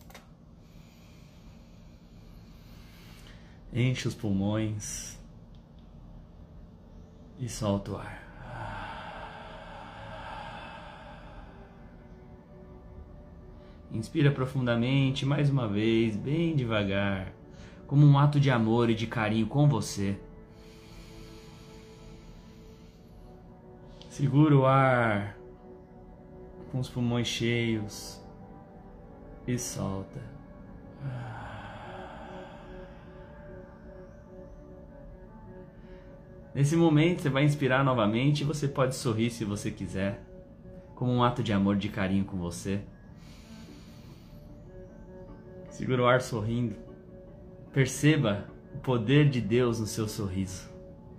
Enche 3.72 4.06
os 4.06 4.14
pulmões 4.14 5.18
e 7.38 7.48
solta 7.48 7.92
o 7.92 7.96
ar. 7.96 8.20
Inspira 13.90 14.30
profundamente, 14.30 15.24
mais 15.24 15.48
uma 15.48 15.66
vez, 15.66 16.14
bem 16.14 16.54
devagar, 16.54 17.32
como 17.86 18.04
um 18.04 18.18
ato 18.18 18.38
de 18.38 18.50
amor 18.50 18.90
e 18.90 18.94
de 18.94 19.06
carinho 19.06 19.46
com 19.46 19.66
você. 19.66 20.20
Segura 24.10 24.54
o 24.54 24.66
ar 24.66 25.39
com 26.70 26.78
os 26.78 26.88
pulmões 26.88 27.26
cheios 27.26 28.20
e 29.46 29.58
solta. 29.58 30.20
Nesse 36.54 36.74
momento 36.74 37.22
você 37.22 37.28
vai 37.28 37.44
inspirar 37.44 37.84
novamente 37.84 38.40
e 38.40 38.44
você 38.44 38.66
pode 38.66 38.96
sorrir 38.96 39.30
se 39.30 39.44
você 39.44 39.70
quiser, 39.70 40.20
como 40.94 41.12
um 41.12 41.22
ato 41.22 41.42
de 41.42 41.52
amor, 41.52 41.76
de 41.76 41.88
carinho 41.88 42.24
com 42.24 42.36
você. 42.36 42.80
Segura 45.70 46.02
o 46.02 46.06
ar 46.06 46.20
sorrindo. 46.20 46.74
Perceba 47.72 48.48
o 48.74 48.78
poder 48.78 49.30
de 49.30 49.40
Deus 49.40 49.78
no 49.78 49.86
seu 49.86 50.08
sorriso, 50.08 50.68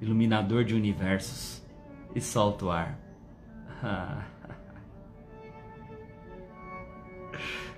iluminador 0.02 0.64
de 0.66 0.76
universos. 0.76 1.62
E 2.14 2.20
solta 2.20 2.66
o 2.66 2.70
ar. 2.70 3.00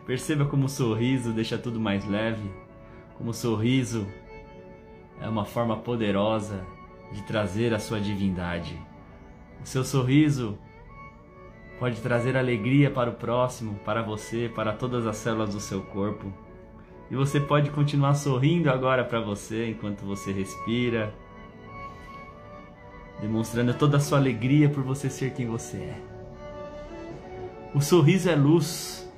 Perceba 0.06 0.46
como 0.46 0.66
o 0.66 0.70
sorriso 0.70 1.32
deixa 1.32 1.58
tudo 1.58 1.80
mais 1.80 2.06
leve, 2.06 2.52
como 3.18 3.30
o 3.30 3.34
sorriso 3.34 4.06
é 5.22 5.28
uma 5.30 5.46
forma 5.46 5.78
poderosa 5.78 6.66
de 7.12 7.22
trazer 7.24 7.74
a 7.74 7.80
sua 7.80 8.02
divindade. 8.02 8.78
O 9.64 9.66
seu 9.66 9.84
sorriso 9.84 10.58
pode 11.80 12.02
trazer 12.02 12.36
alegria 12.36 12.92
para 12.92 13.10
o 13.10 13.14
próximo, 13.14 13.76
para 13.86 14.02
você, 14.02 14.52
para 14.54 14.74
todas 14.74 15.08
as 15.08 15.16
células 15.18 15.54
do 15.54 15.60
seu 15.60 15.82
corpo. 15.82 16.32
E 17.10 17.16
você 17.16 17.40
pode 17.40 17.70
continuar 17.70 18.16
sorrindo 18.16 18.70
agora 18.70 19.04
para 19.04 19.22
você 19.22 19.70
enquanto 19.70 20.02
você 20.02 20.32
respira, 20.32 21.14
demonstrando 23.22 23.74
toda 23.74 23.98
a 23.98 24.00
sua 24.00 24.18
alegria 24.18 24.70
por 24.70 24.84
você 24.84 25.10
ser 25.10 25.34
quem 25.34 25.48
você 25.48 25.78
é. 25.78 26.02
O 27.74 27.82
sorriso 27.82 28.30
é 28.30 28.36
luz. 28.36 29.10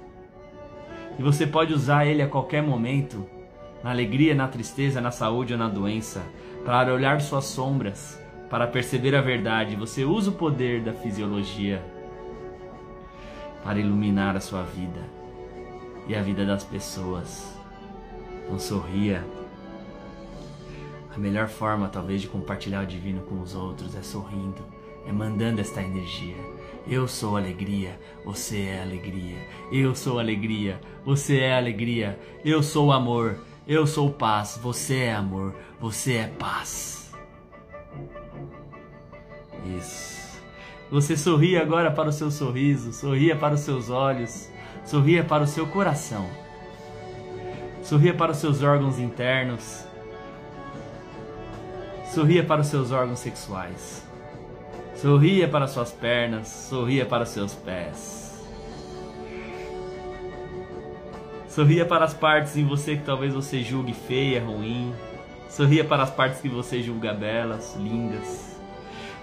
E 1.17 1.23
você 1.23 1.47
pode 1.47 1.73
usar 1.73 2.05
ele 2.05 2.21
a 2.21 2.27
qualquer 2.27 2.61
momento, 2.61 3.25
na 3.83 3.91
alegria, 3.91 4.35
na 4.35 4.47
tristeza, 4.47 4.99
na 4.99 5.11
saúde 5.11 5.53
ou 5.53 5.59
na 5.59 5.69
doença, 5.69 6.21
para 6.65 6.93
olhar 6.93 7.21
suas 7.21 7.45
sombras, 7.45 8.19
para 8.49 8.67
perceber 8.67 9.15
a 9.15 9.21
verdade. 9.21 9.75
Você 9.75 10.03
usa 10.03 10.31
o 10.31 10.33
poder 10.33 10.81
da 10.81 10.93
fisiologia 10.93 11.81
para 13.63 13.79
iluminar 13.79 14.35
a 14.35 14.39
sua 14.39 14.63
vida 14.63 15.01
e 16.07 16.15
a 16.15 16.21
vida 16.21 16.45
das 16.45 16.63
pessoas. 16.63 17.55
Não 18.49 18.59
sorria. 18.59 19.23
A 21.15 21.17
melhor 21.17 21.47
forma, 21.47 21.87
talvez, 21.87 22.21
de 22.21 22.27
compartilhar 22.27 22.83
o 22.83 22.87
divino 22.87 23.21
com 23.21 23.39
os 23.41 23.55
outros 23.55 23.95
é 23.95 24.01
sorrindo, 24.01 24.61
é 25.07 25.11
mandando 25.11 25.61
esta 25.61 25.81
energia. 25.81 26.35
Eu 26.87 27.07
sou 27.07 27.35
alegria, 27.35 27.99
você 28.23 28.61
é 28.65 28.81
alegria. 28.81 29.37
Eu 29.71 29.95
sou 29.95 30.19
alegria, 30.19 30.79
você 31.03 31.39
é 31.39 31.57
alegria. 31.57 32.19
Eu 32.43 32.61
sou 32.61 32.91
amor, 32.91 33.39
eu 33.67 33.87
sou 33.87 34.11
paz. 34.11 34.59
Você 34.61 34.97
é 34.97 35.13
amor, 35.13 35.55
você 35.79 36.13
é 36.13 36.27
paz. 36.27 37.11
Isso. 39.77 40.39
Você 40.91 41.17
sorri 41.17 41.57
agora 41.57 41.89
para 41.89 42.09
o 42.09 42.13
seu 42.13 42.29
sorriso, 42.29 42.93
sorria 42.93 43.35
para 43.35 43.55
os 43.55 43.61
seus 43.61 43.89
olhos, 43.89 44.49
sorria 44.85 45.23
para 45.23 45.43
o 45.43 45.47
seu 45.47 45.65
coração. 45.65 46.29
Sorria 47.81 48.13
para 48.13 48.31
os 48.31 48.37
seus 48.37 48.61
órgãos 48.61 48.99
internos. 48.99 49.85
Sorria 52.13 52.43
para 52.43 52.61
os 52.61 52.67
seus 52.67 52.91
órgãos 52.91 53.19
sexuais. 53.19 54.05
Sorria 54.95 55.45
para 55.45 55.67
suas 55.67 55.91
pernas, 55.91 56.47
sorria 56.47 57.05
para 57.05 57.25
seus 57.25 57.53
pés. 57.53 58.41
Sorria 61.49 61.85
para 61.85 62.05
as 62.05 62.13
partes 62.13 62.55
em 62.55 62.65
você 62.65 62.95
que 62.95 63.03
talvez 63.03 63.33
você 63.33 63.61
julgue 63.61 63.93
feia, 63.93 64.43
ruim. 64.43 64.93
Sorria 65.49 65.83
para 65.83 66.03
as 66.03 66.09
partes 66.09 66.39
que 66.39 66.47
você 66.47 66.81
julga 66.81 67.13
belas, 67.13 67.75
lindas. 67.77 68.57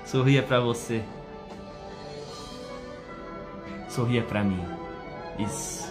Sorria 0.05 0.43
para 0.43 0.61
você. 0.61 1.03
Sorria 3.89 4.23
para 4.23 4.45
mim. 4.45 4.63
Isso. 5.39 5.91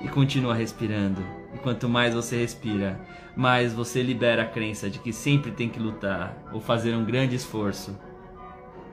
E 0.00 0.08
continua 0.08 0.54
respirando. 0.54 1.22
E 1.54 1.58
quanto 1.58 1.86
mais 1.86 2.14
você 2.14 2.38
respira, 2.38 2.98
mais 3.36 3.74
você 3.74 4.02
libera 4.02 4.42
a 4.42 4.48
crença 4.48 4.88
de 4.88 4.98
que 4.98 5.12
sempre 5.12 5.50
tem 5.50 5.68
que 5.68 5.78
lutar 5.78 6.34
ou 6.50 6.62
fazer 6.62 6.94
um 6.94 7.04
grande 7.04 7.36
esforço 7.36 7.94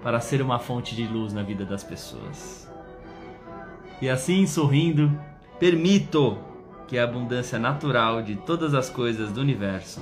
para 0.02 0.20
ser 0.20 0.42
uma 0.42 0.60
fonte 0.60 0.96
de 0.96 1.06
luz 1.06 1.34
na 1.34 1.44
vida 1.44 1.66
das 1.66 1.84
pessoas. 1.84 2.68
E 4.02 4.10
assim, 4.10 4.46
sorrindo, 4.48 5.12
permito 5.60 6.38
que 6.88 6.98
a 6.98 7.04
abundância 7.04 7.60
natural 7.60 8.22
de 8.22 8.36
todas 8.36 8.74
as 8.74 8.90
coisas 8.90 9.32
do 9.32 9.42
universo 9.42 10.02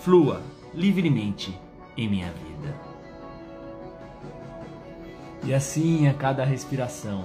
flua 0.00 0.40
livremente 0.72 1.58
em 1.96 2.08
minha 2.08 2.30
vida. 2.32 2.74
E 5.44 5.52
assim, 5.52 6.08
a 6.08 6.14
cada 6.14 6.44
respiração, 6.44 7.24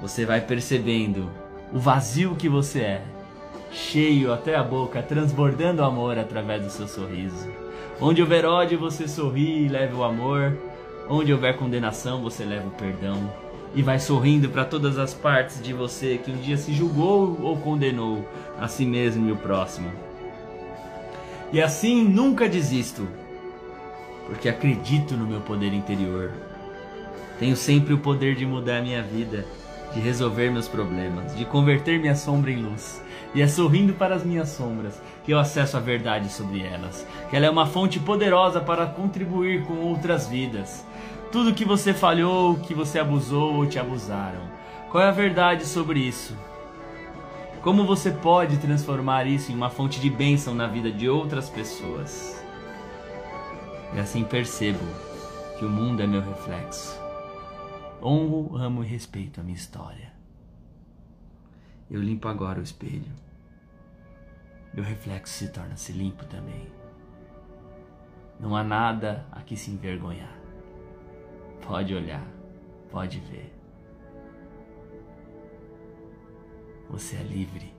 você 0.00 0.26
vai 0.26 0.40
percebendo 0.40 1.30
o 1.72 1.78
vazio 1.78 2.36
que 2.36 2.48
você 2.48 2.80
é 2.80 3.04
cheio 3.72 4.32
até 4.32 4.54
a 4.54 4.62
boca, 4.62 5.02
transbordando 5.02 5.82
amor 5.82 6.18
através 6.18 6.62
do 6.62 6.70
seu 6.70 6.86
sorriso. 6.86 7.50
Onde 8.00 8.20
houver 8.20 8.44
ódio, 8.44 8.78
você 8.78 9.08
sorri 9.08 9.64
e 9.64 9.68
leva 9.68 9.96
o 9.96 10.04
amor. 10.04 10.56
Onde 11.08 11.32
houver 11.32 11.56
condenação, 11.56 12.22
você 12.22 12.44
leva 12.44 12.66
o 12.66 12.72
perdão. 12.72 13.32
E 13.74 13.82
vai 13.82 13.98
sorrindo 13.98 14.48
para 14.48 14.64
todas 14.64 14.98
as 14.98 15.14
partes 15.14 15.62
de 15.62 15.72
você 15.72 16.18
que 16.18 16.30
um 16.30 16.36
dia 16.36 16.56
se 16.56 16.72
julgou 16.72 17.38
ou 17.42 17.56
condenou 17.58 18.26
a 18.58 18.66
si 18.66 18.84
mesmo 18.84 19.28
e 19.28 19.32
o 19.32 19.36
próximo. 19.36 19.90
E 21.52 21.60
assim 21.60 22.02
nunca 22.02 22.48
desisto, 22.48 23.06
porque 24.26 24.48
acredito 24.48 25.14
no 25.14 25.26
meu 25.26 25.40
poder 25.40 25.72
interior. 25.72 26.32
Tenho 27.38 27.56
sempre 27.56 27.94
o 27.94 27.98
poder 27.98 28.34
de 28.34 28.46
mudar 28.46 28.82
minha 28.82 29.02
vida, 29.02 29.44
de 29.94 30.00
resolver 30.00 30.50
meus 30.50 30.66
problemas, 30.66 31.36
de 31.36 31.44
converter 31.44 32.00
minha 32.00 32.16
sombra 32.16 32.50
em 32.50 32.62
luz 32.62 33.00
e 33.36 33.42
é 33.42 33.46
sorrindo 33.46 33.92
para 33.92 34.14
as 34.14 34.24
minhas 34.24 34.48
sombras 34.48 35.00
que 35.22 35.32
eu 35.32 35.38
acesso 35.38 35.76
a 35.76 35.80
verdade 35.80 36.32
sobre 36.32 36.62
elas, 36.62 37.06
que 37.28 37.36
ela 37.36 37.44
é 37.44 37.50
uma 37.50 37.66
fonte 37.66 38.00
poderosa 38.00 38.60
para 38.60 38.86
contribuir 38.86 39.62
com 39.64 39.74
outras 39.74 40.26
vidas. 40.26 40.86
Tudo 41.36 41.52
que 41.52 41.66
você 41.66 41.92
falhou, 41.92 42.58
que 42.60 42.72
você 42.72 42.98
abusou 42.98 43.56
ou 43.56 43.66
te 43.66 43.78
abusaram. 43.78 44.40
Qual 44.90 45.04
é 45.04 45.08
a 45.08 45.12
verdade 45.12 45.66
sobre 45.66 46.00
isso? 46.00 46.34
Como 47.60 47.84
você 47.84 48.10
pode 48.10 48.56
transformar 48.56 49.26
isso 49.26 49.52
em 49.52 49.54
uma 49.54 49.68
fonte 49.68 50.00
de 50.00 50.08
bênção 50.08 50.54
na 50.54 50.66
vida 50.66 50.90
de 50.90 51.10
outras 51.10 51.50
pessoas? 51.50 52.42
E 53.94 53.98
assim 53.98 54.24
percebo 54.24 54.82
que 55.58 55.66
o 55.66 55.68
mundo 55.68 56.02
é 56.02 56.06
meu 56.06 56.22
reflexo. 56.22 56.98
Honro, 58.02 58.56
amo 58.56 58.82
e 58.82 58.86
respeito 58.86 59.38
a 59.38 59.44
minha 59.44 59.58
história. 59.58 60.10
Eu 61.90 62.00
limpo 62.00 62.28
agora 62.28 62.60
o 62.60 62.62
espelho 62.62 63.12
meu 64.72 64.82
reflexo 64.82 65.34
se 65.34 65.48
torna-se 65.48 65.92
limpo 65.92 66.24
também. 66.24 66.66
Não 68.40 68.56
há 68.56 68.64
nada 68.64 69.26
a 69.30 69.42
que 69.42 69.54
se 69.54 69.70
envergonhar. 69.70 70.35
Pode 71.60 71.94
olhar, 71.94 72.26
pode 72.90 73.20
ver. 73.20 73.52
Você 76.88 77.16
é 77.16 77.22
livre. 77.22 77.74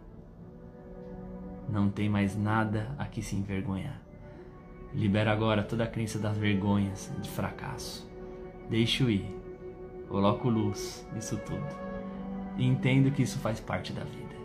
Não 1.70 1.90
tem 1.90 2.10
mais 2.10 2.36
nada 2.38 2.94
a 2.98 3.06
que 3.06 3.22
se 3.22 3.36
envergonhar. 3.36 4.02
Libera 4.94 5.32
agora 5.32 5.64
toda 5.64 5.84
a 5.84 5.88
crença 5.88 6.18
das 6.20 6.38
vergonhas, 6.38 7.12
de 7.22 7.30
fracasso. 7.30 8.10
Deixo 8.70 9.10
ir. 9.10 9.26
Coloco 10.08 10.50
luz 10.50 11.06
nisso 11.14 11.38
tudo. 11.46 11.88
E 12.58 12.66
entendo 12.66 13.12
que 13.12 13.22
isso 13.22 13.40
faz 13.40 13.60
parte 13.60 13.94
da 13.94 14.04
vida. 14.04 14.36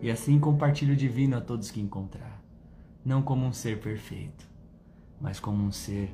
E 0.00 0.10
assim 0.10 0.38
compartilho 0.40 0.94
o 0.94 0.96
divino 0.96 1.36
a 1.36 1.40
todos 1.40 1.70
que 1.70 1.80
encontrar. 1.80 2.42
Não 3.04 3.22
como 3.22 3.46
um 3.46 3.52
ser 3.52 3.80
perfeito, 3.80 4.48
mas 5.20 5.38
como 5.38 5.62
um 5.62 5.70
ser 5.70 6.12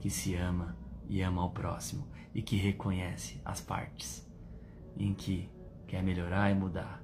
que 0.00 0.10
se 0.10 0.34
ama 0.34 0.76
e 1.08 1.20
ama 1.20 1.42
ao 1.42 1.50
próximo 1.50 2.08
e 2.34 2.42
que 2.42 2.56
reconhece 2.56 3.40
as 3.44 3.60
partes 3.60 4.26
em 4.96 5.14
que 5.14 5.48
quer 5.86 6.02
melhorar 6.02 6.50
e 6.50 6.54
mudar. 6.54 7.02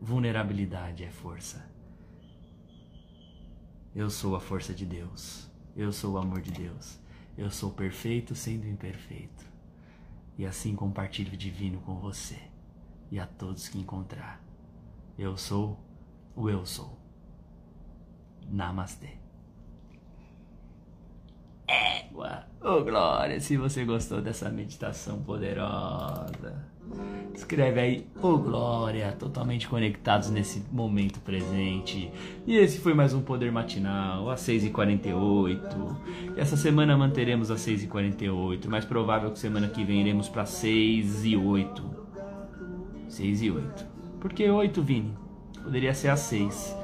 Vulnerabilidade 0.00 1.04
é 1.04 1.10
força. 1.10 1.70
Eu 3.94 4.08
sou 4.08 4.34
a 4.34 4.40
força 4.40 4.72
de 4.72 4.86
Deus. 4.86 5.50
Eu 5.76 5.92
sou 5.92 6.14
o 6.14 6.18
amor 6.18 6.40
de 6.40 6.50
Deus. 6.50 6.98
Eu 7.36 7.50
sou 7.50 7.70
perfeito 7.70 8.34
sendo 8.34 8.66
imperfeito. 8.66 9.44
E 10.38 10.46
assim 10.46 10.74
compartilho 10.74 11.34
o 11.34 11.36
divino 11.36 11.80
com 11.80 11.96
você 11.96 12.40
e 13.10 13.18
a 13.18 13.26
todos 13.26 13.68
que 13.68 13.78
encontrar. 13.78 14.42
Eu 15.18 15.36
sou 15.36 15.78
o 16.34 16.48
eu 16.48 16.64
sou. 16.64 16.98
Namastê. 18.48 19.19
Oh 22.62 22.82
glória! 22.84 23.40
Se 23.40 23.56
você 23.56 23.86
gostou 23.86 24.20
dessa 24.20 24.50
meditação 24.50 25.22
poderosa, 25.22 26.62
escreve 27.34 27.80
aí, 27.80 28.06
oh 28.20 28.36
glória! 28.36 29.16
Totalmente 29.18 29.66
conectados 29.66 30.28
nesse 30.28 30.62
momento 30.70 31.20
presente. 31.20 32.12
E 32.46 32.58
esse 32.58 32.78
foi 32.78 32.92
mais 32.92 33.14
um 33.14 33.22
Poder 33.22 33.50
Matinal, 33.50 34.28
às 34.28 34.42
6h48. 34.42 35.96
E 36.36 36.40
essa 36.40 36.54
semana 36.54 36.98
manteremos 36.98 37.50
às 37.50 37.62
6h48. 37.62 38.68
Mais 38.68 38.84
provável 38.84 39.30
que 39.30 39.38
semana 39.38 39.66
que 39.66 39.82
vem 39.82 40.02
iremos 40.02 40.28
para 40.28 40.44
6 40.44 41.24
e 41.24 41.38
8. 41.38 41.82
6 43.08 43.42
e 43.42 43.50
8. 43.50 43.86
Por 44.20 44.34
que 44.34 44.50
8, 44.50 44.82
Vini? 44.82 45.16
Poderia 45.62 45.94
ser 45.94 46.08
às 46.08 46.20
6. 46.20 46.76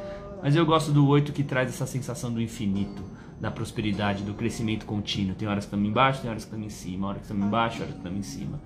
Mas 0.42 0.56
eu 0.56 0.64
gosto 0.64 0.90
do 0.90 1.06
8 1.06 1.32
que 1.34 1.44
traz 1.44 1.68
essa 1.68 1.84
sensação 1.84 2.32
do 2.32 2.40
infinito 2.40 3.15
da 3.40 3.50
prosperidade, 3.50 4.22
do 4.22 4.34
crescimento 4.34 4.86
contínuo. 4.86 5.34
Tem 5.34 5.46
horas 5.46 5.64
que 5.64 5.68
estamos 5.68 5.88
embaixo, 5.88 6.22
tem 6.22 6.30
horas 6.30 6.44
que 6.44 6.48
estamos 6.48 6.66
em 6.66 6.76
cima, 6.76 7.08
horas 7.08 7.18
que 7.18 7.24
estamos 7.24 7.46
embaixo, 7.46 7.76
horas 7.82 7.92
que 7.92 7.98
estamos 7.98 8.18
em 8.18 8.22
cima. 8.22 8.60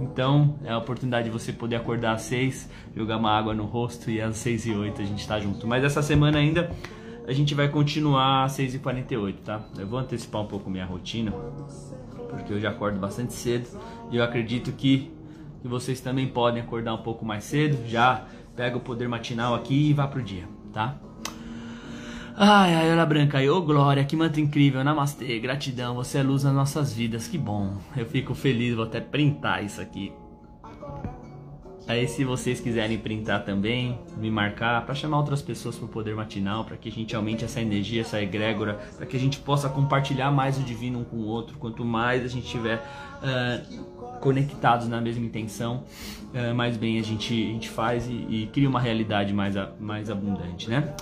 Então, 0.00 0.56
é 0.64 0.72
a 0.72 0.78
oportunidade 0.78 1.24
de 1.24 1.30
você 1.30 1.52
poder 1.52 1.76
acordar 1.76 2.12
às 2.12 2.22
6, 2.22 2.70
jogar 2.96 3.18
uma 3.18 3.30
água 3.30 3.52
no 3.54 3.64
rosto 3.64 4.10
e 4.10 4.20
às 4.20 4.36
6 4.36 4.66
e 4.66 4.70
8 4.72 5.02
a 5.02 5.04
gente 5.04 5.20
está 5.20 5.38
junto. 5.38 5.66
Mas 5.66 5.84
essa 5.84 6.02
semana 6.02 6.38
ainda 6.38 6.70
a 7.26 7.32
gente 7.32 7.54
vai 7.54 7.68
continuar 7.68 8.44
às 8.44 8.52
6 8.52 8.76
e 8.76 8.78
48, 8.78 9.42
tá? 9.42 9.62
Eu 9.78 9.86
vou 9.86 9.98
antecipar 9.98 10.42
um 10.42 10.46
pouco 10.46 10.70
minha 10.70 10.84
rotina, 10.86 11.32
porque 12.30 12.52
eu 12.52 12.60
já 12.60 12.70
acordo 12.70 12.98
bastante 12.98 13.32
cedo 13.32 13.68
e 14.10 14.16
eu 14.16 14.24
acredito 14.24 14.72
que, 14.72 15.10
que 15.60 15.68
vocês 15.68 16.00
também 16.00 16.26
podem 16.26 16.62
acordar 16.62 16.94
um 16.94 17.02
pouco 17.02 17.24
mais 17.24 17.44
cedo, 17.44 17.86
já 17.86 18.24
pega 18.56 18.76
o 18.76 18.80
poder 18.80 19.08
matinal 19.08 19.54
aqui 19.54 19.90
e 19.90 19.92
vá 19.92 20.06
pro 20.06 20.22
dia, 20.22 20.48
tá? 20.72 20.96
Ai, 22.44 22.74
ai, 22.74 22.90
Ana 22.90 23.06
Branca, 23.06 23.38
ô 23.38 23.58
oh, 23.58 23.62
Glória, 23.62 24.04
que 24.04 24.16
manto 24.16 24.40
incrível, 24.40 24.82
namastê, 24.82 25.38
gratidão, 25.38 25.94
você 25.94 26.18
é 26.18 26.22
luz 26.24 26.42
nas 26.42 26.52
nossas 26.52 26.92
vidas, 26.92 27.28
que 27.28 27.38
bom. 27.38 27.76
Eu 27.96 28.04
fico 28.04 28.34
feliz, 28.34 28.74
vou 28.74 28.84
até 28.84 29.00
printar 29.00 29.64
isso 29.64 29.80
aqui. 29.80 30.12
Aí, 31.86 32.08
se 32.08 32.24
vocês 32.24 32.58
quiserem 32.58 32.98
printar 32.98 33.44
também, 33.44 33.96
me 34.16 34.28
marcar, 34.28 34.84
para 34.84 34.92
chamar 34.92 35.18
outras 35.18 35.40
pessoas 35.40 35.76
para 35.76 35.84
o 35.84 35.88
poder 35.88 36.16
matinal, 36.16 36.64
para 36.64 36.76
que 36.76 36.88
a 36.88 36.92
gente 36.92 37.14
aumente 37.14 37.44
essa 37.44 37.60
energia, 37.60 38.00
essa 38.00 38.20
egrégora, 38.20 38.74
para 38.96 39.06
que 39.06 39.16
a 39.16 39.20
gente 39.20 39.38
possa 39.38 39.68
compartilhar 39.68 40.32
mais 40.32 40.58
o 40.58 40.62
divino 40.64 40.98
um 40.98 41.04
com 41.04 41.18
o 41.18 41.26
outro. 41.26 41.56
Quanto 41.58 41.84
mais 41.84 42.24
a 42.24 42.28
gente 42.28 42.48
tiver 42.48 42.78
uh, 43.22 44.18
conectados 44.18 44.88
na 44.88 45.00
mesma 45.00 45.24
intenção, 45.24 45.84
uh, 46.34 46.52
mais 46.56 46.76
bem 46.76 46.98
a 46.98 47.02
gente, 47.04 47.34
a 47.34 47.52
gente 47.52 47.68
faz 47.68 48.08
e, 48.08 48.12
e 48.12 48.50
cria 48.52 48.68
uma 48.68 48.80
realidade 48.80 49.32
mais, 49.32 49.54
mais 49.78 50.10
abundante, 50.10 50.68
né? 50.68 50.92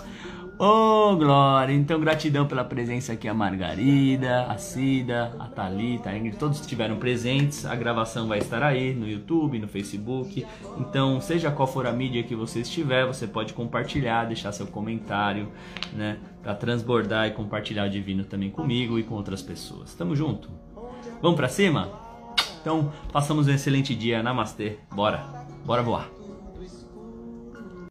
Oh, 0.62 1.16
glória! 1.16 1.72
Então, 1.72 1.98
gratidão 1.98 2.46
pela 2.46 2.62
presença 2.62 3.14
aqui, 3.14 3.26
a 3.26 3.32
Margarida, 3.32 4.42
a 4.42 4.58
Cida, 4.58 5.34
a 5.38 5.46
Thalita, 5.46 6.10
a 6.10 6.18
Ingrid, 6.18 6.36
todos 6.36 6.60
estiveram 6.60 6.96
presentes. 6.96 7.64
A 7.64 7.74
gravação 7.74 8.28
vai 8.28 8.40
estar 8.40 8.62
aí 8.62 8.92
no 8.92 9.08
YouTube, 9.08 9.58
no 9.58 9.66
Facebook. 9.66 10.46
Então, 10.78 11.18
seja 11.18 11.50
qual 11.50 11.66
for 11.66 11.86
a 11.86 11.92
mídia 11.92 12.22
que 12.22 12.36
você 12.36 12.60
estiver, 12.60 13.06
você 13.06 13.26
pode 13.26 13.54
compartilhar, 13.54 14.26
deixar 14.26 14.52
seu 14.52 14.66
comentário, 14.66 15.48
né? 15.94 16.18
Para 16.42 16.54
transbordar 16.54 17.26
e 17.28 17.30
compartilhar 17.30 17.86
o 17.86 17.90
divino 17.90 18.24
também 18.24 18.50
comigo 18.50 18.98
e 18.98 19.02
com 19.02 19.14
outras 19.14 19.40
pessoas. 19.40 19.94
Tamo 19.94 20.14
junto? 20.14 20.50
Vamos 21.22 21.38
para 21.38 21.48
cima? 21.48 21.88
Então, 22.60 22.92
passamos 23.10 23.48
um 23.48 23.50
excelente 23.50 23.94
dia. 23.94 24.22
Namastê. 24.22 24.76
Bora. 24.94 25.24
Bora 25.64 25.82
voar. 25.82 26.19